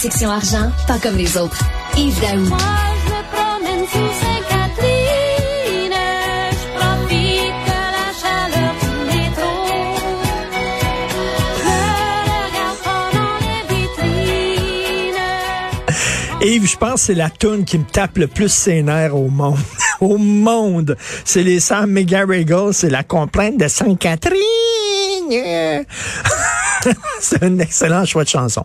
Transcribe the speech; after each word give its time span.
Section 0.00 0.30
argent, 0.30 0.70
pas 0.86 1.00
comme 1.00 1.16
les 1.16 1.36
autres. 1.36 1.58
Yves 1.96 2.20
Daou. 2.20 2.38
Moi, 2.44 2.56
je 3.04 3.10
me 3.10 3.22
promène 3.32 3.84
sous 3.84 4.10
Sainte-Catherine. 4.20 5.98
Je 6.52 6.66
profite 6.78 7.58
de 7.66 7.80
la 7.96 8.08
chaleur 8.20 8.74
du 8.80 8.90
métro. 9.08 9.50
Je 11.64 11.74
regarde 12.46 12.78
pendant 12.84 13.38
les 13.40 13.62
vitrines. 13.74 15.18
Yves, 16.42 16.70
je 16.70 16.76
pense 16.76 16.92
que 16.92 17.00
c'est 17.00 17.14
la 17.14 17.30
toune 17.30 17.64
qui 17.64 17.78
me 17.78 17.84
tape 17.84 18.18
le 18.18 18.28
plus 18.28 18.52
ses 18.52 18.82
nerfs 18.82 19.16
au 19.16 19.28
monde. 19.28 19.58
au 20.00 20.16
monde. 20.16 20.96
C'est 21.24 21.42
les 21.42 21.58
Sam 21.58 21.90
McGarrigle, 21.90 22.72
c'est 22.72 22.90
la 22.90 23.02
complainte 23.02 23.58
de 23.58 23.66
Sainte-Catherine. 23.66 24.38
c'est 27.20 27.42
un 27.42 27.58
excellent 27.58 28.04
choix 28.04 28.22
de 28.22 28.28
chanson. 28.28 28.64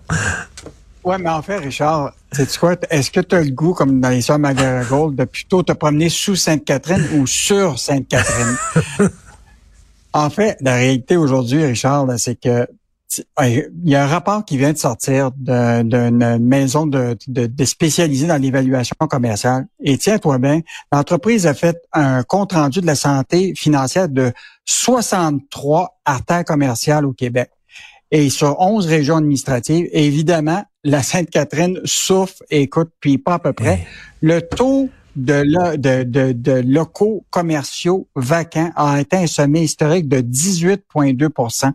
Ouais, 1.04 1.18
mais 1.18 1.30
en 1.30 1.42
fait, 1.42 1.58
Richard, 1.58 2.14
c'est 2.32 2.58
quoi? 2.58 2.76
Est-ce 2.90 3.12
que 3.12 3.20
tu 3.20 3.36
as 3.36 3.44
le 3.44 3.52
goût, 3.52 3.74
comme 3.74 4.00
dans 4.00 4.10
les 4.10 4.22
Sœurs 4.22 4.40
McGarrigle, 4.40 5.16
de 5.16 5.26
plutôt 5.26 5.62
te 5.62 5.74
promener 5.74 6.10
sous 6.10 6.36
Sainte-Catherine 6.36 7.06
ou 7.18 7.28
sur 7.28 7.78
Sainte-Catherine? 7.78 8.58
en 10.14 10.30
fait, 10.30 10.58
la 10.62 10.76
réalité 10.76 11.18
aujourd'hui, 11.18 11.66
Richard, 11.66 12.08
c'est 12.18 12.40
que 12.40 12.68
il 13.42 13.70
y 13.84 13.96
a 13.96 14.06
un 14.06 14.08
rapport 14.08 14.44
qui 14.44 14.58
vient 14.58 14.74
de 14.74 14.78
sortir 14.78 15.30
d'une 15.32 16.40
maison 16.40 16.88
de, 16.88 17.16
de, 17.28 17.46
de 17.46 17.66
spécialisée 17.66 18.26
dans 18.26 18.42
l'évaluation 18.42 18.96
commerciale. 19.08 19.68
Et 19.84 20.00
tiens-toi 20.00 20.40
bien, 20.40 20.62
l'entreprise 20.92 21.46
a 21.46 21.54
fait 21.54 21.78
un 21.92 22.24
compte 22.24 22.54
rendu 22.54 22.82
de 22.82 22.88
la 22.88 22.96
santé 22.96 23.54
financière 23.56 24.10
de 24.10 24.32
63 24.66 26.00
artères 26.06 26.44
commerciales 26.44 27.06
au 27.06 27.14
Québec 27.14 27.52
et 28.16 28.30
sur 28.30 28.60
11 28.62 28.86
régions 28.86 29.18
administratives. 29.18 29.88
Et 29.92 30.06
évidemment, 30.06 30.64
la 30.84 31.02
Sainte-Catherine 31.02 31.80
souffre, 31.84 32.36
écoute, 32.52 32.92
puis 33.00 33.18
pas 33.18 33.34
à 33.34 33.40
peu 33.40 33.54
près. 33.54 33.88
Le 34.22 34.40
taux 34.42 34.88
de, 35.16 35.42
lo- 35.46 35.78
de, 35.78 36.04
de, 36.04 36.32
de 36.32 36.52
locaux 36.66 37.26
commerciaux 37.32 38.08
vacants 38.16 38.72
a 38.76 38.94
atteint 38.94 39.24
un 39.24 39.28
sommet 39.28 39.64
historique 39.64 40.08
de 40.08 40.18
18,2% 40.22 41.72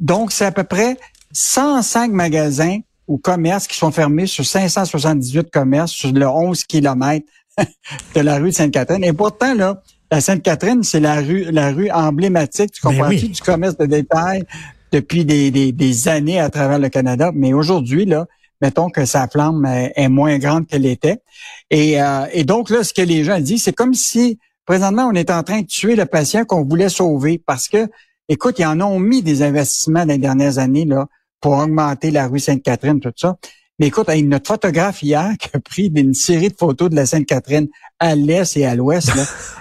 Donc, 0.00 0.32
c'est 0.32 0.46
à 0.46 0.52
peu 0.52 0.64
près 0.64 0.96
105 1.32 2.10
magasins 2.12 2.78
ou 3.06 3.18
commerces 3.18 3.66
qui 3.66 3.76
sont 3.76 3.90
fermés 3.90 4.26
sur 4.26 4.46
578 4.46 5.50
commerces 5.50 5.92
sur 5.92 6.12
le 6.12 6.26
11 6.26 6.64
kilomètres 6.64 7.26
de 8.14 8.20
la 8.20 8.38
rue 8.38 8.48
de 8.50 8.54
Sainte-Catherine. 8.54 9.04
Et 9.04 9.12
pourtant, 9.12 9.52
là, 9.54 9.82
la 10.10 10.22
Sainte-Catherine, 10.22 10.82
c'est 10.82 11.00
la 11.00 11.16
rue, 11.20 11.44
la 11.50 11.72
rue 11.72 11.90
emblématique, 11.90 12.70
tu 12.72 12.80
Ben 12.84 12.90
comprends 12.90 13.08
oui. 13.08 13.28
du 13.28 13.40
commerce 13.42 13.76
de 13.76 13.84
détail 13.86 14.44
depuis 14.92 15.24
des, 15.24 15.50
des, 15.50 15.72
des 15.72 16.08
années 16.08 16.38
à 16.38 16.50
travers 16.50 16.78
le 16.78 16.88
Canada. 16.88 17.32
Mais 17.34 17.52
aujourd'hui, 17.52 18.04
là, 18.04 18.26
mettons 18.60 18.90
que 18.90 19.04
sa 19.04 19.26
flamme 19.26 19.64
est, 19.66 19.92
est 19.96 20.08
moins 20.08 20.38
grande 20.38 20.66
qu'elle 20.66 20.86
était. 20.86 21.18
Et, 21.70 22.00
euh, 22.00 22.26
et 22.32 22.44
donc, 22.44 22.70
là, 22.70 22.84
ce 22.84 22.92
que 22.92 23.02
les 23.02 23.24
gens 23.24 23.40
disent, 23.40 23.64
c'est 23.64 23.72
comme 23.72 23.94
si, 23.94 24.38
présentement, 24.66 25.08
on 25.10 25.14
est 25.14 25.30
en 25.30 25.42
train 25.42 25.62
de 25.62 25.66
tuer 25.66 25.96
le 25.96 26.06
patient 26.06 26.44
qu'on 26.44 26.64
voulait 26.64 26.90
sauver 26.90 27.42
parce 27.44 27.68
que, 27.68 27.88
écoute, 28.28 28.58
ils 28.58 28.66
en 28.66 28.80
ont 28.80 28.98
mis 28.98 29.22
des 29.22 29.42
investissements 29.42 30.06
dans 30.06 30.12
les 30.12 30.18
dernières 30.18 30.58
années, 30.58 30.84
là, 30.84 31.06
pour 31.40 31.52
augmenter 31.54 32.10
la 32.10 32.28
rue 32.28 32.38
Sainte-Catherine, 32.38 33.00
tout 33.00 33.12
ça. 33.16 33.36
Mais 33.78 33.88
écoute, 33.88 34.08
hey, 34.08 34.22
notre 34.22 34.46
photographe 34.46 35.02
hier 35.02 35.32
qui 35.40 35.48
a 35.52 35.58
pris 35.58 35.90
une 35.94 36.14
série 36.14 36.50
de 36.50 36.56
photos 36.56 36.90
de 36.90 36.94
la 36.94 37.06
Sainte-Catherine 37.06 37.68
à 37.98 38.14
l'est 38.14 38.56
et 38.56 38.66
à 38.66 38.74
l'ouest. 38.74 39.10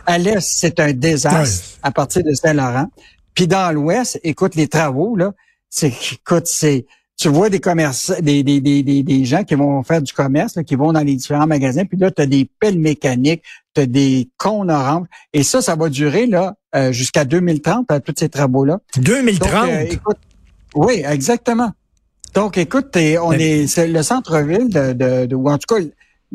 à 0.06 0.18
l'est, 0.18 0.42
c'est 0.42 0.80
un 0.80 0.94
désastre 0.94 1.80
à 1.84 1.92
partir 1.92 2.24
de 2.24 2.34
Saint-Laurent. 2.34 2.88
Puis 3.34 3.48
dans 3.48 3.74
l'ouest, 3.74 4.20
écoute, 4.24 4.56
les 4.56 4.68
travaux, 4.68 5.16
là, 5.16 5.34
c'est 5.70 5.94
écoute, 6.14 6.48
c'est 6.48 6.86
tu 7.18 7.30
vois 7.30 7.50
des 7.52 7.60
commerçants, 7.60 8.16
des, 8.20 8.42
des, 8.42 8.60
des, 8.62 8.82
des, 8.82 9.04
des 9.04 9.26
gens 9.26 9.44
qui 9.44 9.54
vont 9.54 9.84
faire 9.84 10.02
du 10.02 10.12
commerce, 10.12 10.56
là, 10.56 10.64
qui 10.64 10.74
vont 10.76 10.92
dans 10.92 11.02
les 11.02 11.16
différents 11.16 11.46
magasins, 11.46 11.86
puis 11.86 11.98
là, 11.98 12.10
tu 12.10 12.20
as 12.22 12.26
des 12.26 12.50
pelles 12.60 12.80
mécaniques, 12.80 13.44
tu 13.76 13.82
as 13.82 13.86
des 13.86 14.30
cônes 14.38 14.72
oranges. 14.72 15.06
Et 15.32 15.44
ça, 15.44 15.62
ça 15.62 15.76
va 15.76 15.90
durer 15.90 16.26
là 16.26 16.56
euh, 16.76 16.92
jusqu'à 16.92 17.24
2030, 17.24 17.92
à 17.92 18.00
tous 18.00 18.16
ces 18.18 18.28
travaux-là. 18.30 18.80
2030. 18.98 19.52
Donc, 19.52 19.70
euh, 19.70 19.82
écoute, 19.92 20.18
oui, 20.74 21.04
exactement. 21.08 21.72
Donc, 22.34 22.58
écoute, 22.58 22.88
on 23.22 23.30
Mais- 23.30 23.62
est, 23.62 23.68
c'est 23.68 23.88
le 23.88 24.02
centre-ville 24.02 24.70
de, 24.70 24.94
de, 24.94 25.26
de- 25.28 25.36
ou 25.36 25.48
en 25.48 25.60
tout 25.60 25.76
cas, 25.76 25.82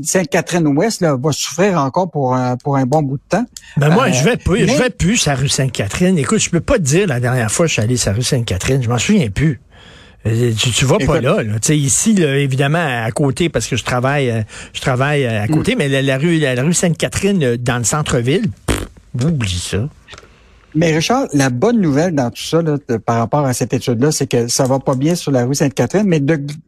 Sainte-Catherine-Ouest 0.03 1.03
va 1.05 1.33
souffrir 1.33 1.79
encore 1.81 2.11
pour 2.11 2.35
un, 2.35 2.57
pour 2.57 2.77
un 2.77 2.85
bon 2.85 3.03
bout 3.03 3.17
de 3.17 3.23
temps. 3.29 3.47
Ben 3.77 3.89
moi, 3.91 4.09
Euh, 4.09 4.13
je 4.13 4.25
vais 4.25 4.37
plus, 4.37 4.67
je 4.69 4.77
vais 4.77 4.91
plus 4.91 5.25
la 5.27 5.35
rue 5.35 5.49
Sainte-Catherine. 5.49 6.19
Écoute, 6.19 6.39
je 6.39 6.51
peux 6.51 6.61
pas 6.61 6.75
te 6.79 6.83
dire 6.83 7.07
la 7.07 7.21
dernière 7.21 7.51
fois 7.51 7.67
que 7.67 7.69
je 7.69 7.73
suis 7.75 7.83
allé 7.83 7.97
la 8.05 8.13
rue 8.13 8.23
Sainte-Catherine. 8.23 8.83
Je 8.83 8.89
m'en 8.89 8.99
souviens 8.99 9.31
plus. 9.31 9.61
Euh, 10.27 10.53
Tu, 10.59 10.71
tu 10.71 10.85
vas 10.85 10.99
pas 10.99 11.21
là, 11.21 11.43
là. 11.43 11.55
Ici, 11.75 12.15
là, 12.15 12.37
évidemment, 12.37 12.85
à 13.05 13.11
côté, 13.13 13.49
parce 13.49 13.67
que 13.69 13.77
je 13.77 13.85
travaille, 13.85 14.31
euh, 14.31 14.43
je 14.75 14.81
travaille 14.81 15.25
euh, 15.25 15.43
à 15.43 15.49
côté, 15.49 15.75
Mm. 15.75 15.79
mais 15.79 15.89
la, 15.89 16.03
la 16.03 16.19
rue, 16.19 16.39
la, 16.39 16.61
rue 16.63 16.75
Sainte-Catherine, 16.75 17.43
euh, 17.43 17.57
dans 17.57 17.79
le 17.79 17.85
centre-ville, 17.85 18.47
oublie 19.23 19.59
ça. 19.59 19.89
Mais 20.77 20.95
Richard, 20.95 21.29
la 21.33 21.49
bonne 21.49 21.81
nouvelle 21.81 22.15
dans 22.15 22.31
tout 22.31 22.43
ça, 22.43 22.61
par 23.07 23.17
rapport 23.17 23.47
à 23.47 23.55
cette 23.55 23.73
étude-là, 23.73 24.13
c'est 24.13 24.27
que 24.27 24.47
ça 24.47 24.65
va 24.65 24.79
pas 24.79 24.95
bien 24.95 25.15
sur 25.15 25.33
la 25.33 25.47
rue 25.47 25.55
Sainte-Catherine, 25.55 26.07
mais 26.07 26.21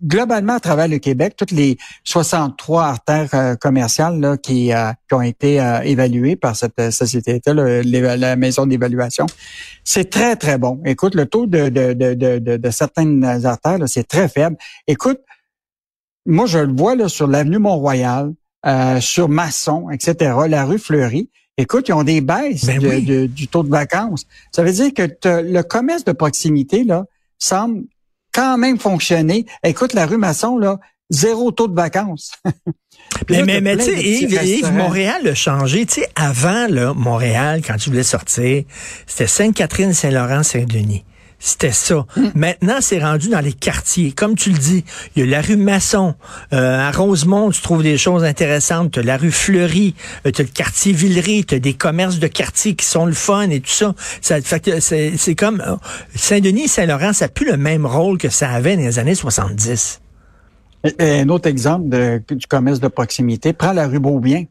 globalement 0.03 0.55
à 0.55 0.61
travers 0.61 0.89
le 0.89 0.97
Québec, 0.97 1.35
toutes 1.37 1.51
les 1.51 1.77
63 2.05 2.85
artères 2.85 3.29
euh, 3.35 3.55
commerciales 3.55 4.25
euh, 4.25 4.37
qui 4.37 4.73
ont 5.13 5.21
été 5.21 5.61
euh, 5.61 5.81
évaluées 5.83 6.37
par 6.37 6.57
cette 6.57 6.91
société-là, 6.91 7.83
la 8.17 8.37
maison 8.37 8.65
d'évaluation, 8.65 9.27
c'est 9.85 10.09
très, 10.09 10.37
très 10.37 10.57
bon. 10.57 10.81
Écoute, 10.87 11.15
le 11.15 11.27
taux 11.27 11.47
de, 11.47 12.71
certaines 12.71 13.45
artères, 13.45 13.79
c'est 13.89 14.09
très 14.09 14.31
faible. 14.31 14.57
Écoute, 14.87 15.21
moi, 16.25 16.47
je 16.47 16.61
le 16.61 16.73
vois 16.75 17.11
sur 17.11 17.27
l'avenue 17.27 17.59
Mont-Royal, 17.59 18.33
sur 19.01 19.29
Masson, 19.29 19.91
etc., 19.91 20.35
la 20.49 20.65
rue 20.65 20.79
Fleury. 20.79 21.29
Écoute, 21.59 21.89
ils 21.89 21.93
ont 21.93 22.05
des 22.05 22.21
baisses 22.21 22.65
Ben 22.65 22.79
de- 22.81 22.89
oui. 22.89 23.03
de- 23.03 23.27
du 23.27 23.49
taux 23.49 23.63
de 23.65 23.69
vacances. 23.69 24.25
Ça 24.53 24.63
veut 24.63 24.73
dire 24.73 24.95
que 24.95 25.03
le 25.43 25.63
commerce 25.63 26.05
de 26.05 26.13
proximité 26.13 26.85
là 26.85 27.05
semble 27.39 27.83
quand 28.33 28.57
même 28.57 28.79
fonctionner. 28.79 29.45
Écoute, 29.65 29.93
la 29.93 30.07
rue 30.07 30.17
Masson, 30.19 30.57
là, 30.59 30.79
zéro 31.11 31.51
taux 31.51 31.69
de 31.69 31.75
vacances. 31.75 32.33
Mais, 33.31 33.43
là, 33.45 33.61
mais, 33.63 33.77
tu 33.79 33.85
sais, 33.85 34.03
Yves, 34.03 34.33
Yves. 34.45 34.73
Montréal 34.73 35.27
a 35.27 35.35
changé. 35.35 35.87
Tu 35.87 36.03
sais, 36.03 36.09
avant, 36.15 36.67
là, 36.69 36.93
Montréal, 36.95 37.63
quand 37.67 37.77
tu 37.77 37.89
voulais 37.89 38.03
sortir, 38.03 38.65
c'était 39.07 39.27
Sainte-Catherine, 39.27 39.95
Saint-Laurent, 39.95 40.43
Saint-Denis. 40.43 41.05
C'était 41.41 41.71
ça. 41.71 42.05
Maintenant, 42.35 42.79
c'est 42.81 42.99
rendu 42.99 43.29
dans 43.29 43.39
les 43.41 43.53
quartiers. 43.53 44.11
Comme 44.11 44.35
tu 44.35 44.51
le 44.51 44.59
dis, 44.59 44.85
il 45.15 45.21
y 45.21 45.23
a 45.23 45.31
la 45.31 45.41
rue 45.41 45.57
Masson. 45.57 46.15
Euh, 46.53 46.81
à 46.81 46.91
Rosemont, 46.91 47.51
tu 47.51 47.63
trouves 47.63 47.85
des 47.85 47.97
choses 47.97 48.25
intéressantes. 48.25 48.91
Tu 48.91 49.03
la 49.03 49.17
rue 49.17 49.31
Fleury. 49.31 49.95
Euh, 50.27 50.33
le 50.37 50.45
quartier 50.45 50.93
Villeray. 50.93 51.45
Tu 51.45 51.61
des 51.61 51.75
commerces 51.75 52.19
de 52.19 52.27
quartier 52.27 52.75
qui 52.75 52.85
sont 52.85 53.07
le 53.07 53.13
fun 53.13 53.51
et 53.51 53.61
tout 53.61 53.71
ça. 53.71 53.95
ça 54.21 54.37
c'est 54.41 55.35
comme... 55.37 55.61
euh, 55.61 55.77
Saint-Denis 56.15 56.65
et 56.65 56.69
Saint-Laurent, 56.69 57.13
ça 57.13 57.27
n'a 57.27 57.29
plus 57.29 57.47
le 57.47 57.57
même 57.57 57.87
rôle 57.87 58.19
que 58.19 58.29
ça 58.31 58.51
avait 58.51 58.77
dans 58.77 58.83
les 58.83 58.99
années 58.99 59.15
70. 59.15 60.01
Et- 60.85 60.95
et 60.99 61.21
Un 61.21 61.29
autre 61.29 61.49
exemple 61.49 61.89
de- 61.89 62.21
du 62.35 62.47
commerce 62.49 62.81
de 62.81 62.89
proximité, 62.89 63.53
prends 63.53 63.73
la 63.73 63.87
rue 63.87 64.01
Beaubien. 64.01 64.45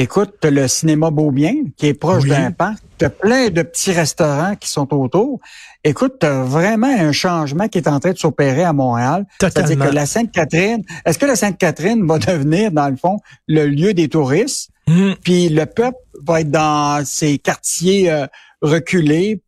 Écoute, 0.00 0.44
le 0.44 0.68
cinéma 0.68 1.10
Beaubien 1.10 1.54
qui 1.76 1.88
est 1.88 1.94
proche 1.94 2.22
Oui. 2.22 2.30
d'un 2.30 2.52
parc. 2.52 2.78
T'as 2.98 3.10
plein 3.10 3.48
de 3.50 3.62
petits 3.62 3.90
restaurants 3.92 4.54
qui 4.54 4.68
sont 4.68 4.92
autour. 4.94 5.40
Écoute, 5.82 6.14
t'as 6.20 6.42
vraiment 6.44 6.86
un 6.88 7.10
changement 7.12 7.66
qui 7.68 7.78
est 7.78 7.88
en 7.88 7.98
train 7.98 8.12
de 8.12 8.18
s'opérer 8.18 8.62
à 8.62 8.72
Montréal. 8.72 9.26
C'est-à-dire 9.40 9.78
que 9.78 9.92
la 9.92 10.06
Sainte-Catherine, 10.06 10.82
est-ce 11.04 11.18
que 11.18 11.26
la 11.26 11.34
Sainte-Catherine 11.36 12.06
va 12.06 12.18
devenir, 12.30 12.70
dans 12.70 12.88
le 12.88 12.96
fond, 12.96 13.18
le 13.48 13.66
lieu 13.66 13.92
des 13.92 14.08
touristes? 14.08 14.70
Hum. 14.88 15.14
Puis 15.22 15.48
le 15.48 15.66
peuple 15.66 15.98
va 16.24 16.40
être 16.40 16.50
dans 16.50 17.04
ces 17.04 17.38
quartiers 17.38 18.10
euh, 18.10 18.26
reculés, 18.62 19.42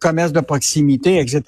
commerce 0.00 0.32
de 0.32 0.40
proximité, 0.40 1.18
etc. 1.20 1.42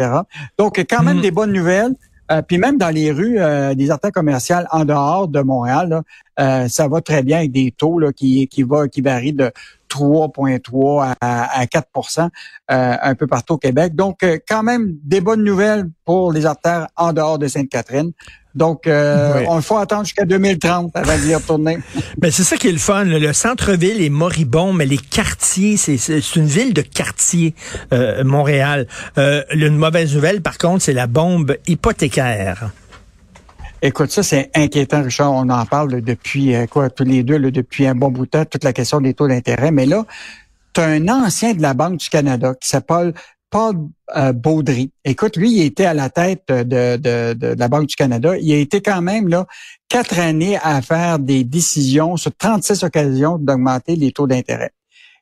Donc, 0.58 0.78
quand 0.88 1.02
même 1.02 1.19
Mm. 1.19 1.22
des 1.22 1.30
bonnes 1.30 1.52
nouvelles. 1.52 1.94
Euh, 2.32 2.43
puis 2.43 2.59
même 2.59 2.78
dans 2.78 2.88
les 2.88 3.10
rues 3.12 3.38
euh, 3.38 3.75
des 3.75 3.91
artères 3.91 4.12
commerciales 4.12 4.66
en 4.70 4.84
dehors 4.84 5.28
de 5.28 5.41
Montréal, 5.41 6.02
euh, 6.40 6.67
ça 6.69 6.88
va 6.88 7.00
très 7.00 7.23
bien 7.23 7.38
avec 7.38 7.52
des 7.52 7.73
taux 7.76 8.00
qui, 8.17 8.49
qui, 8.49 8.64
qui 8.90 9.00
varient 9.00 9.32
de 9.32 9.52
3,3 9.92 11.14
à, 11.20 11.60
à 11.60 11.64
4% 11.66 12.28
euh, 12.70 12.96
un 13.02 13.14
peu 13.14 13.26
partout 13.26 13.54
au 13.54 13.58
Québec. 13.58 13.94
Donc, 13.94 14.22
euh, 14.22 14.38
quand 14.48 14.62
même 14.62 14.94
des 15.04 15.20
bonnes 15.20 15.44
nouvelles 15.44 15.88
pour 16.04 16.32
les 16.32 16.46
artères 16.46 16.88
en 16.96 17.12
dehors 17.12 17.38
de 17.38 17.48
Sainte-Catherine. 17.48 18.12
Donc, 18.54 18.86
euh, 18.86 19.38
Oui. 19.38 19.44
on 19.48 19.60
faut 19.62 19.78
attendre 19.78 20.04
jusqu'à 20.04 20.24
2030 20.24 20.90
avant 20.94 21.18
d'y 21.18 21.34
retourner. 21.34 21.78
Ben, 22.18 22.30
c'est 22.30 22.44
ça 22.44 22.56
qui 22.56 22.68
est 22.68 22.72
le 22.72 22.78
fun. 22.78 23.04
Le 23.04 23.32
centre-ville 23.32 24.02
est 24.02 24.10
moribond, 24.10 24.72
mais 24.72 24.86
les 24.86 24.98
quartiers, 24.98 25.76
c'est, 25.76 25.96
une 26.36 26.46
ville 26.46 26.74
de 26.74 26.82
quartier, 26.82 27.54
euh, 27.92 28.22
Montréal. 28.24 28.86
Euh, 29.18 29.42
une 29.52 29.76
mauvaise 29.76 30.14
nouvelle, 30.14 30.42
par 30.42 30.58
contre, 30.58 30.82
c'est 30.82 30.92
la 30.92 31.06
bombe 31.06 31.56
hypothécaire. 31.66 32.70
Écoute, 33.84 34.12
ça, 34.12 34.23
c'est 34.23 34.49
inquiétant, 34.55 35.02
Richard. 35.02 35.32
On 35.32 35.49
en 35.49 35.67
parle 35.67 36.02
depuis, 36.02 36.55
euh, 36.55 36.67
quoi, 36.67 36.88
tous 36.88 37.02
les 37.02 37.25
deux, 37.25 37.50
depuis 37.50 37.84
un 37.84 37.96
bon 37.96 38.12
bout 38.12 38.26
de 38.26 38.31
temps, 38.31 38.44
toute 38.44 38.62
la 38.62 38.73
question 38.73 39.00
des 39.00 39.12
taux 39.12 39.26
d'intérêt. 39.26 39.73
Mais 39.73 39.87
là, 39.87 40.06
tu 40.73 40.81
as 40.81 40.84
un 40.84 41.08
ancien 41.08 41.52
de 41.52 41.62
la 41.62 41.75
Banque 41.75 41.96
du 41.96 42.08
Canada 42.08 42.55
qui 42.61 42.69
s'appelle 42.69 43.12
Paul 43.50 43.75
euh, 44.17 44.32
Baudry. 44.32 44.93
Écoute, 45.05 45.37
lui, 45.37 45.50
il 45.50 45.62
était 45.62 45.84
à 45.84 45.94
la 45.94 46.11
tête 46.11 46.44
de, 46.46 46.96
de, 46.96 47.34
de, 47.34 47.56
la 47.58 47.67
Banque 47.67 47.87
du 47.87 47.96
Canada. 47.96 48.37
Il 48.38 48.52
a 48.52 48.56
été 48.56 48.81
quand 48.81 49.02
même 49.02 49.26
là 49.26 49.46
quatre 49.88 50.20
années 50.20 50.58
à 50.62 50.81
faire 50.81 51.19
des 51.19 51.43
décisions 51.43 52.17
sur 52.17 52.31
36 52.37 52.85
occasions 52.85 53.37
d'augmenter 53.37 53.96
les 53.96 54.12
taux 54.12 54.28
d'intérêt. 54.28 54.70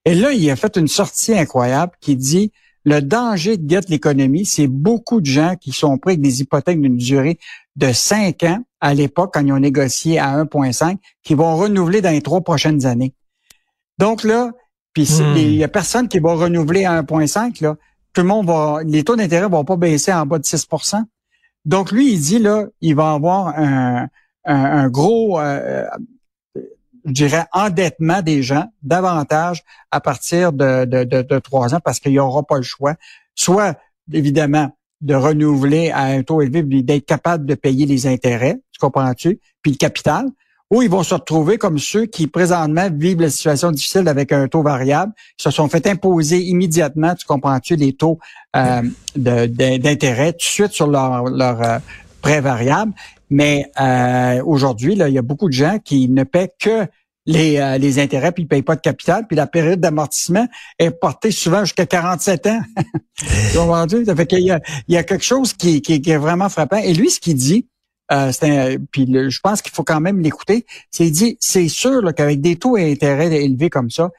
Et 0.05 0.15
là, 0.15 0.33
il 0.33 0.51
a 0.51 0.57
fait 0.57 0.77
une 0.77 0.87
sortie 0.87 1.33
incroyable 1.33 1.93
qui 2.01 2.15
dit 2.15 2.53
le 2.85 3.01
danger 3.01 3.57
de 3.57 3.67
guette 3.67 3.89
l'économie, 3.89 4.47
c'est 4.47 4.67
beaucoup 4.67 5.21
de 5.21 5.27
gens 5.27 5.55
qui 5.61 5.73
sont 5.73 5.99
pris 5.99 6.13
avec 6.13 6.23
des 6.23 6.41
hypothèques 6.41 6.81
d'une 6.81 6.97
durée 6.97 7.39
de 7.77 7.93
5 7.93 8.43
ans 8.45 8.65
à 8.81 8.95
l'époque 8.95 9.33
quand 9.35 9.45
ils 9.45 9.53
ont 9.53 9.59
négocié 9.59 10.19
à 10.19 10.43
1,5 10.43 10.97
qui 11.23 11.35
vont 11.35 11.57
renouveler 11.57 12.01
dans 12.01 12.11
les 12.11 12.23
trois 12.23 12.41
prochaines 12.41 12.87
années. 12.87 13.15
Donc 13.99 14.25
là, 14.25 14.53
puis 14.93 15.05
hmm. 15.05 15.37
il 15.37 15.55
y 15.57 15.65
a 15.65 15.69
personne 15.69 16.09
qui 16.09 16.19
va 16.19 16.35
renouveler 16.35 16.85
à 16.85 17.03
1,5 17.03 17.63
là. 17.63 17.77
Tout 18.13 18.23
le 18.23 18.27
monde 18.27 18.47
va, 18.47 18.81
les 18.85 19.05
taux 19.05 19.15
d'intérêt 19.15 19.49
vont 19.49 19.65
pas 19.65 19.77
baisser 19.77 20.13
en 20.13 20.27
bas 20.27 20.39
de 20.39 20.45
6% 20.45 21.03
Donc 21.65 21.93
lui, 21.93 22.13
il 22.13 22.21
dit 22.21 22.39
là, 22.41 22.67
il 22.81 22.97
va 22.97 23.13
avoir 23.13 23.57
un, 23.57 24.09
un, 24.45 24.89
gros, 24.89 25.39
euh, 25.39 25.85
je 27.05 27.13
dirais, 27.13 27.45
endettement 27.53 28.23
des 28.23 28.43
gens 28.43 28.67
davantage 28.83 29.63
à 29.91 30.01
partir 30.01 30.53
de, 30.53 31.39
trois 31.39 31.75
ans 31.75 31.81
parce 31.85 32.01
qu'il 32.01 32.13
n'y 32.13 32.19
aura 32.19 32.43
pas 32.43 32.57
le 32.57 32.63
choix. 32.63 32.95
Soit, 33.35 33.79
évidemment, 34.13 34.71
de 35.01 35.15
renouveler 35.15 35.91
à 35.91 36.05
un 36.05 36.23
taux 36.23 36.43
élevé, 36.43 36.63
d'être 36.83 37.07
capable 37.07 37.47
de 37.47 37.55
payer 37.55 37.87
les 37.87 38.07
intérêts, 38.07 38.61
tu 38.71 38.79
comprends-tu, 38.79 39.41
puis 39.63 39.73
le 39.73 39.79
capital, 39.79 40.27
ou 40.71 40.83
ils 40.83 40.91
vont 40.91 41.03
se 41.03 41.15
retrouver 41.15 41.59
comme 41.59 41.79
ceux 41.79 42.07
qui 42.07 42.29
présentement 42.29 42.89
vivent 42.93 43.21
la 43.21 43.31
situation 43.31 43.73
difficile 43.73 44.07
avec 44.09 44.31
un 44.31 44.47
taux 44.47 44.63
variable, 44.63 45.13
se 45.37 45.51
sont 45.51 45.69
fait 45.69 45.87
imposer 45.87 46.39
immédiatement, 46.39 47.15
tu 47.15 47.27
comprends-tu, 47.27 47.75
les 47.77 47.93
taux 47.93 48.19
euh, 48.55 48.83
d'intérêt 49.17 50.33
tout 50.33 50.39
de 50.39 50.43
suite 50.43 50.73
sur 50.73 50.87
leur, 50.87 51.25
leur 51.25 51.63
euh, 51.63 51.79
prêt 52.23 52.41
variable. 52.41 52.93
Mais 53.31 53.71
euh, 53.81 54.43
aujourd'hui, 54.45 54.97
là, 54.97 55.09
il 55.09 55.15
y 55.15 55.19
a 55.19 55.23
beaucoup 55.23 55.49
de 55.49 55.55
gens 55.55 55.79
qui 55.79 56.09
ne 56.09 56.25
paient 56.25 56.51
que 56.59 56.87
les, 57.27 57.59
euh, 57.59 57.79
les 57.79 58.01
intérêts, 58.01 58.33
puis 58.33 58.43
ils 58.43 58.47
ne 58.47 58.49
payent 58.49 58.63
pas 58.63 58.75
de 58.75 58.81
capital, 58.81 59.27
puis 59.27 59.37
la 59.37 59.47
période 59.47 59.79
d'amortissement 59.79 60.49
est 60.79 60.91
portée 60.91 61.31
souvent 61.31 61.65
jusqu'à 61.65 61.87
47 61.87 62.47
ans. 62.49 62.61
ça 64.05 64.17
fait 64.17 64.27
qu'il 64.27 64.41
y 64.41 64.51
a, 64.51 64.61
il 64.89 64.95
y 64.95 64.97
a 64.97 65.05
quelque 65.05 65.25
chose 65.25 65.53
qui, 65.53 65.81
qui, 65.81 65.93
est 65.93 66.17
vraiment 66.17 66.49
frappant. 66.49 66.79
Et 66.79 66.93
lui, 66.93 67.11
ce 67.11 67.21
qu'il 67.21 67.37
dit, 67.37 67.69
euh, 68.11 68.33
un, 68.43 68.77
puis 68.91 69.07
je 69.07 69.41
pense 69.41 69.63
qu'il 69.63 69.73
faut 69.73 69.85
quand 69.85 70.01
même 70.01 70.21
l'écouter, 70.21 70.67
c'est 70.91 71.07
il 71.07 71.13
dit, 71.13 71.37
c'est 71.41 71.69
sûr 71.69 72.03
qu'avec 72.17 72.41
des 72.41 72.57
taux 72.57 72.77
d'intérêt 72.77 73.33
élevés 73.45 73.71
comme 73.71 73.91
ça, 73.91 74.11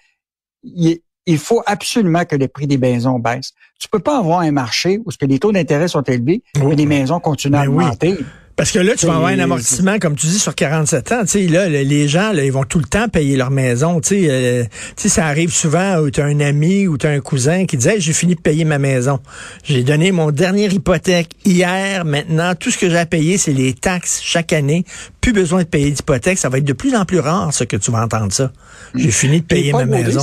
il, 0.63 0.99
il 1.25 1.37
faut 1.37 1.61
absolument 1.65 2.25
que 2.25 2.35
les 2.35 2.47
prix 2.47 2.67
des 2.67 2.77
maisons 2.77 3.19
baissent. 3.19 3.53
Tu 3.79 3.87
peux 3.87 3.99
pas 3.99 4.17
avoir 4.17 4.39
un 4.39 4.51
marché 4.51 4.99
où 5.05 5.11
ce 5.11 5.17
que 5.17 5.25
les 5.25 5.39
taux 5.39 5.51
d'intérêt 5.51 5.87
sont 5.87 6.01
élevés, 6.03 6.43
mais 6.57 6.75
les 6.75 6.85
maisons 6.85 7.19
continuent 7.19 7.57
à 7.57 7.67
augmenter. 7.67 8.17
Parce 8.55 8.71
que 8.71 8.79
là, 8.79 8.93
tu 8.95 9.05
vas 9.05 9.15
avoir 9.15 9.29
un 9.29 9.39
amortissement, 9.39 9.97
comme 9.99 10.15
tu 10.15 10.27
dis, 10.27 10.39
sur 10.39 10.53
47 10.53 11.11
ans. 11.11 11.21
Tu 11.21 11.27
sais, 11.27 11.47
là, 11.47 11.67
les 11.67 12.07
gens, 12.07 12.31
là, 12.31 12.43
ils 12.43 12.51
vont 12.51 12.63
tout 12.63 12.79
le 12.79 12.85
temps 12.85 13.07
payer 13.07 13.35
leur 13.35 13.51
maison. 13.51 13.99
Tu 14.01 14.09
sais, 14.09 14.27
euh, 14.29 14.63
ça 14.95 15.25
arrive 15.25 15.51
souvent 15.51 15.97
où 15.97 16.11
tu 16.11 16.21
as 16.21 16.25
un 16.25 16.39
ami 16.39 16.87
ou 16.87 16.97
tu 16.97 17.07
as 17.07 17.11
un 17.11 17.19
cousin 17.19 17.65
qui 17.65 17.77
dit 17.77 17.87
j'ai 17.97 18.13
fini 18.13 18.35
de 18.35 18.41
payer 18.41 18.65
ma 18.65 18.77
maison. 18.77 19.19
J'ai 19.63 19.83
donné 19.83 20.11
mon 20.11 20.31
dernier 20.31 20.65
hypothèque 20.65 21.29
hier. 21.45 22.05
Maintenant, 22.05 22.53
tout 22.55 22.71
ce 22.71 22.77
que 22.77 22.89
j'ai 22.89 22.97
à 22.97 23.05
payer, 23.05 23.37
c'est 23.37 23.53
les 23.53 23.73
taxes 23.73 24.21
chaque 24.23 24.53
année. 24.53 24.85
Plus 25.21 25.33
besoin 25.33 25.63
de 25.63 25.67
payer 25.67 25.91
d'hypothèque. 25.91 26.37
Ça 26.37 26.49
va 26.49 26.57
être 26.57 26.65
de 26.65 26.73
plus 26.73 26.95
en 26.95 27.05
plus 27.05 27.19
rare, 27.19 27.53
ce 27.53 27.63
que 27.63 27.77
tu 27.77 27.91
vas 27.91 28.03
entendre 28.03 28.31
ça. 28.31 28.51
J'ai 28.95 29.11
fini 29.11 29.41
de 29.41 29.45
payer 29.45 29.73
ma 29.73 29.85
maison. 29.85 30.21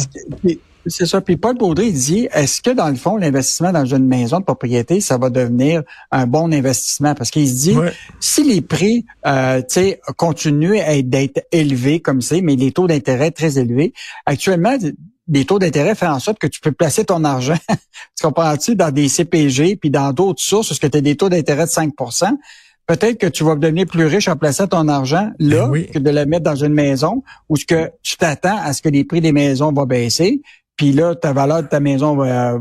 C'est 0.87 1.07
ça. 1.07 1.21
Puis 1.21 1.37
Paul 1.37 1.57
Baudry 1.57 1.93
dit, 1.93 2.29
est-ce 2.33 2.63
que 2.63 2.71
dans 2.71 2.89
le 2.89 2.95
fond, 2.95 3.17
l'investissement 3.17 3.73
dans 3.73 3.85
une 3.85 4.07
maison 4.07 4.41
de 4.41 4.45
propriété, 4.45 5.01
ça 5.01 5.19
va 5.19 5.31
devenir 5.31 5.83
un 6.11 6.27
bon 6.27 6.53
investissement? 6.53 7.15
Parce 7.15 7.31
qu'il 7.31 7.49
se 7.49 7.55
dit, 7.55 7.77
si 8.21 8.45
les 8.45 8.61
prix 8.61 9.05
euh, 9.27 9.61
continuent 10.17 10.79
à 10.79 10.97
être 10.97 11.47
élevés 11.53 12.01
comme 12.01 12.21
c'est, 12.21 12.41
mais 12.41 12.57
les 12.57 12.73
taux 12.73 12.87
d'intérêt 12.87 13.31
très 13.31 13.59
élevés, 13.59 13.93
actuellement, 14.27 14.77
les 15.31 15.45
taux 15.45 15.59
d'intérêt 15.59 15.95
font 15.95 16.09
en 16.09 16.21
sorte 16.21 16.39
que 16.39 16.47
tu 16.47 16.61
peux 16.61 16.73
placer 16.73 17.05
ton 17.05 17.25
argent, 17.25 17.59
tu 18.17 18.25
comprends-tu, 18.27 18.75
dans 18.77 18.91
des 18.91 19.09
CPG, 19.09 19.77
puis 19.77 19.91
dans 19.91 20.13
d'autres 20.13 20.43
sources, 20.43 20.69
parce 20.69 20.81
que 20.81 20.87
tu 20.87 20.99
as 20.99 21.03
des 21.03 21.17
taux 21.17 21.29
d'intérêt 21.29 21.67
de 21.67 21.71
5% 21.71 22.37
peut-être 22.89 23.19
que 23.19 23.27
tu 23.27 23.45
vas 23.45 23.55
devenir 23.55 23.87
plus 23.87 24.07
riche 24.07 24.29
en 24.29 24.37
plaçant 24.37 24.67
ton 24.67 24.89
argent 24.89 25.31
là 25.39 25.69
ben 25.69 25.87
que 25.87 25.99
de 25.99 26.11
le 26.11 26.25
mettre 26.25 26.45
dans 26.45 26.57
une 26.57 26.73
maison 26.73 27.23
où 27.49 27.57
ce 27.57 27.67
que 27.67 27.91
tu 28.03 28.17
t'attends 28.17 28.57
à 28.57 28.73
ce 28.73 28.83
que 28.83 28.89
les 28.89 29.05
prix 29.05 29.21
des 29.21 29.31
maisons 29.31 29.73
vont 29.73 29.85
baisser 29.85 30.41
puis 30.79 30.93
là, 30.93 31.15
ta 31.15 31.35
valeur 31.35 31.65
de 31.65 31.69
ta 31.69 31.81
maison 31.81 32.17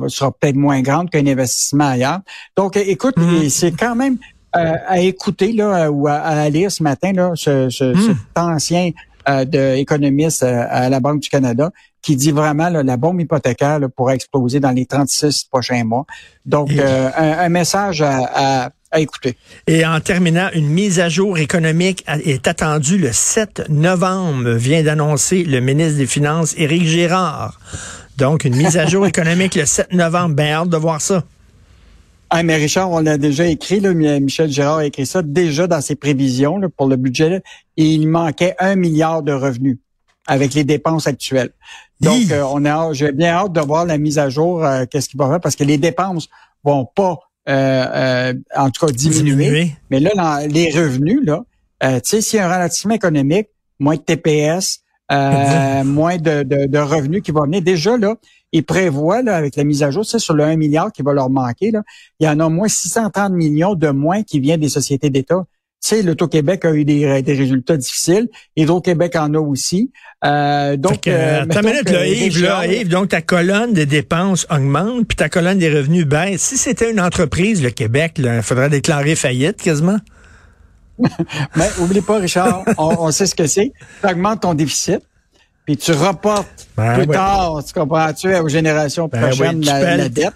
sera 0.10 0.32
peut-être 0.32 0.56
moins 0.56 0.82
grande 0.82 1.10
qu'un 1.10 1.26
investissement 1.26 1.88
ailleurs. 1.88 2.20
Donc, 2.58 2.76
écoute, 2.76 3.16
mhm. 3.16 3.48
c'est 3.50 3.72
quand 3.72 3.96
même 3.96 4.18
euh, 4.56 4.74
à 4.88 5.00
écouter 5.00 5.54
là 5.54 5.90
ou 5.92 6.08
à, 6.08 6.50
lire 6.50 6.72
ce 6.72 6.82
matin 6.84 7.14
là, 7.14 7.32
ce, 7.36 7.70
ce, 7.70 7.84
mhm. 7.86 8.02
cet 8.02 8.38
ancien 8.38 8.92
euh, 9.30 9.46
de 9.46 9.76
économiste 9.76 10.44
euh, 10.44 10.66
à 10.70 10.90
la 10.90 11.02
Banque 11.02 11.20
du 11.20 11.30
Canada 11.30 11.72
qui 12.02 12.16
dit 12.16 12.32
vraiment 12.32 12.70
là, 12.70 12.82
la 12.82 12.96
bombe 12.96 13.20
hypothécaire 13.20 13.78
là, 13.78 13.90
pourrait 13.90 14.16
exploser 14.16 14.62
dans 14.62 14.72
les 14.72 14.86
36 14.86 15.44
prochains 15.52 15.84
mois. 15.84 16.06
Donc, 16.46 16.72
euh, 16.72 17.10
un, 17.14 17.50
message 17.50 18.02
à, 18.02 18.72
à 18.92 19.00
écouter. 19.02 19.36
Et 19.68 19.86
en 19.86 20.00
terminant, 20.00 20.48
une 20.54 20.70
mise 20.70 21.02
à 21.02 21.10
jour 21.10 21.38
économique 21.38 22.06
est 22.08 22.48
attendue 22.48 22.98
le 22.98 23.12
7 23.12 23.64
novembre, 23.68 24.52
vient 24.52 24.82
d'annoncer 24.82 25.44
le 25.44 25.60
ministre 25.60 25.98
des 25.98 26.08
Finances, 26.08 26.54
Éric 26.58 26.84
Girard. 26.84 27.60
Donc, 28.18 28.46
une 28.46 28.56
mise 28.56 28.78
à 28.78 28.88
jour 28.88 29.06
économique 29.06 29.54
le 29.54 29.66
7 29.66 29.94
novembre. 29.94 30.36
Bien 30.36 30.54
hâte 30.54 30.70
de 30.70 30.78
voir 30.78 31.02
ça. 31.02 31.24
Ah, 32.32 32.42
mais 32.42 32.56
Richard, 32.56 32.92
on 32.92 33.00
l'a 33.00 33.18
déjà 33.18 33.46
écrit, 33.46 33.80
là, 33.80 33.94
Michel 33.94 34.50
Gérard 34.50 34.80
a 34.80 34.86
écrit 34.86 35.06
ça 35.06 35.22
déjà 35.22 35.68
dans 35.68 35.82
ses 35.82 35.96
prévisions 35.96 36.60
pour 36.76 36.88
le 36.88 36.96
budget, 36.96 37.42
et 37.78 37.86
il 37.86 38.08
manquait 38.08 38.56
un 38.60 38.76
milliard 38.76 39.22
de 39.22 39.32
revenus 39.32 39.78
avec 40.26 40.56
les 40.56 40.64
dépenses 40.64 41.08
actuelles. 41.08 41.52
Donc, 42.02 42.32
euh, 42.32 42.44
on 42.52 42.66
a, 42.66 42.92
j'ai 42.92 43.12
bien 43.12 43.30
hâte 43.30 43.54
de 43.54 43.62
voir 43.62 43.86
la 43.86 43.98
mise 43.98 44.18
à 44.18 44.30
jour, 44.30 44.66
euh, 44.66 44.86
qu'est-ce 44.90 45.08
qu'il 45.08 45.20
va 45.20 45.30
faire, 45.30 45.40
parce 45.40 45.56
que 45.56 45.64
les 45.64 45.78
dépenses 45.78 46.28
vont 46.64 46.86
pas, 46.86 47.20
euh, 47.48 48.34
en 48.56 48.72
tout 48.72 48.86
cas, 48.86 48.92
diminuer. 48.92 49.74
Mais 49.90 50.00
là, 50.00 50.46
les 50.48 50.72
revenus, 50.72 51.22
là, 51.24 51.44
tu 51.82 52.00
sais, 52.04 52.22
s'il 52.22 52.38
y 52.38 52.40
a 52.42 52.48
un 52.48 52.50
ralentissement 52.50 52.96
économique, 52.96 53.48
moins 53.80 53.96
de 53.96 54.02
TPS, 54.02 54.82
euh, 55.12 55.84
moins 55.84 56.18
de, 56.18 56.44
de, 56.44 56.78
revenus 56.78 57.22
qui 57.22 57.32
vont 57.32 57.44
venir. 57.44 57.62
Déjà, 57.62 57.98
là, 57.98 58.16
ils 58.52 58.64
prévoient, 58.64 59.22
là, 59.22 59.36
avec 59.36 59.56
la 59.56 59.64
mise 59.64 59.84
à 59.84 59.92
jour, 59.92 60.06
c'est 60.06 60.20
sur 60.20 60.34
le 60.34 60.44
1 60.44 60.56
milliard 60.56 60.92
qui 60.92 61.02
va 61.02 61.14
leur 61.14 61.30
manquer, 61.30 61.72
là, 61.72 61.84
il 62.20 62.26
y 62.26 62.30
en 62.30 62.40
a 62.40 62.46
au 62.46 62.50
moins 62.50 62.68
630 62.68 63.34
millions 63.34 63.76
de 63.76 63.90
moins 63.90 64.24
qui 64.24 64.40
viennent 64.40 64.62
des 64.62 64.70
sociétés 64.70 65.10
d'État. 65.10 65.46
Tu 65.84 65.90
sais, 65.90 66.02
l'Auto-Québec 66.02 66.66
a 66.66 66.74
eu 66.74 66.86
des, 66.86 67.22
des, 67.22 67.34
résultats 67.36 67.78
difficiles. 67.78 68.28
Hydro-Québec 68.56 69.16
en 69.16 69.36
a 69.36 69.40
aussi. 69.40 69.92
Euh, 70.26 70.76
donc, 70.76 71.08
euh, 71.08 71.46
minute, 71.46 71.90
là, 71.90 72.08
Yves, 72.08 72.42
là, 72.42 72.66
Yves, 72.66 72.88
donc 72.88 73.10
ta 73.10 73.22
colonne 73.22 73.74
des 73.74 73.86
dépenses 73.86 74.48
augmente, 74.50 75.08
puis 75.08 75.16
ta 75.16 75.30
colonne 75.30 75.60
des 75.60 75.70
revenus 75.70 76.08
baisse. 76.08 76.42
Si 76.42 76.58
c'était 76.58 76.90
une 76.92 77.00
entreprise, 77.00 77.62
le 77.62 77.70
Québec, 77.70 78.14
il 78.18 78.42
faudrait 78.42 78.70
déclarer 78.70 79.16
faillite 79.16 79.62
quasiment. 79.62 80.00
Mais 81.56 81.70
oublie 81.80 82.02
pas, 82.02 82.18
Richard, 82.18 82.64
on, 82.78 83.12
sait 83.12 83.26
ce 83.26 83.36
que 83.36 83.48
c'est. 83.48 83.72
Tu 84.02 84.08
augmentes 84.08 84.42
ton 84.42 84.54
déficit, 84.54 85.02
puis 85.66 85.78
tu 85.78 85.92
reportes 85.92 86.68
ben 86.76 86.96
plus 86.96 87.08
tard, 87.08 87.64
tu 87.66 87.74
comprends-tu, 87.74 88.36
aux 88.36 88.50
générations 88.50 89.08
ben 89.08 89.22
prochaines 89.22 89.64
la, 89.64 90.10
dette? 90.10 90.34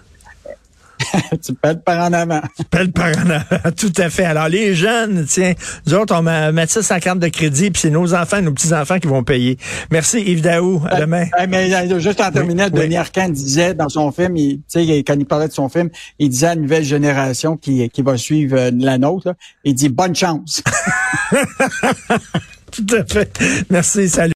tu 1.44 1.54
pèles 1.54 1.80
par 1.80 2.06
en 2.06 2.12
avant. 2.12 2.40
Tu 2.56 2.64
pèles 2.64 2.92
par 2.92 3.08
en 3.08 3.30
avant, 3.30 3.70
tout 3.76 3.92
à 3.96 4.10
fait. 4.10 4.24
Alors, 4.24 4.48
les 4.48 4.74
jeunes, 4.74 5.24
tiens, 5.28 5.54
nous 5.86 5.94
autres, 5.94 6.14
on 6.14 6.22
met 6.22 6.66
ça 6.66 6.82
sa 6.82 7.00
carte 7.00 7.18
de 7.18 7.28
crédit, 7.28 7.70
puis 7.70 7.80
c'est 7.82 7.90
nos 7.90 8.14
enfants, 8.14 8.42
nos 8.42 8.52
petits-enfants 8.52 8.98
qui 8.98 9.08
vont 9.08 9.24
payer. 9.24 9.58
Merci, 9.90 10.20
Yves 10.20 10.42
Daou. 10.42 10.82
À 10.88 11.00
demain. 11.00 11.24
mais, 11.48 11.74
euh, 11.74 11.98
juste 11.98 12.20
en 12.20 12.30
terminant, 12.30 12.68
Denis 12.68 12.96
Arcand 12.96 13.28
disait 13.28 13.74
dans 13.74 13.88
son 13.88 14.12
film, 14.12 14.36
il, 14.36 14.60
quand 14.74 15.14
il 15.18 15.26
parlait 15.26 15.48
de 15.48 15.52
son 15.52 15.68
film, 15.68 15.88
il 16.18 16.28
disait 16.28 16.46
à 16.46 16.54
la 16.54 16.60
nouvelle 16.60 16.84
génération 16.84 17.56
qui, 17.56 17.88
qui 17.90 18.02
va 18.02 18.16
suivre 18.16 18.56
euh, 18.56 18.70
la 18.76 18.98
nôtre, 18.98 19.34
il 19.64 19.74
dit 19.74 19.88
bonne 19.88 20.14
chance. 20.14 20.62
tout 22.72 22.86
à 22.90 23.04
fait. 23.04 23.38
Merci, 23.70 24.08
salut. 24.08 24.30